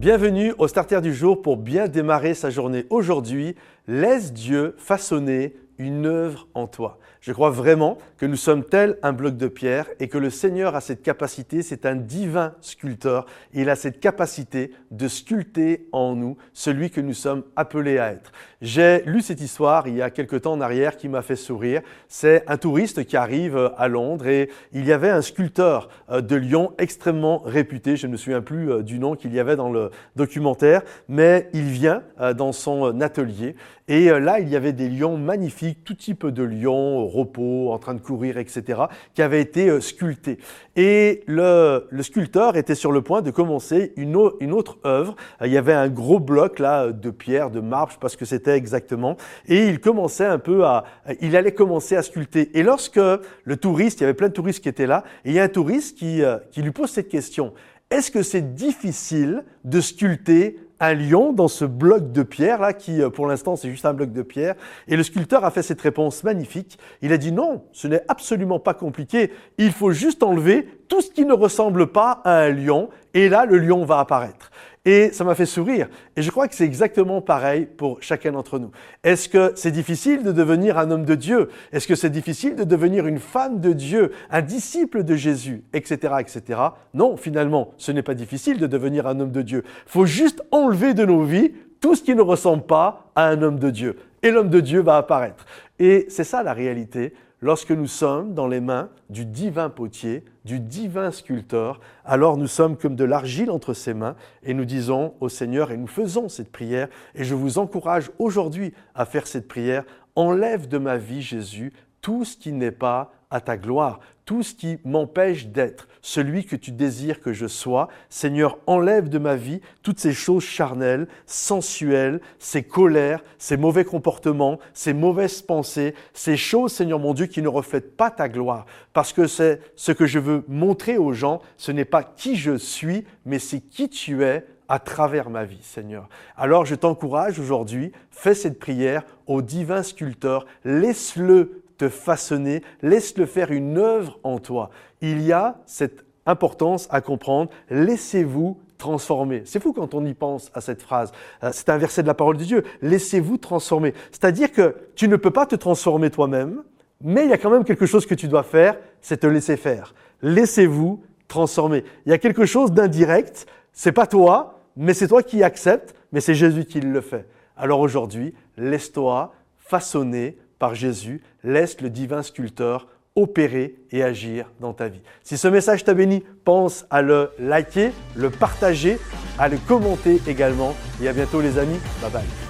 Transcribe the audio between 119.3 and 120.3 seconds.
vie toutes ces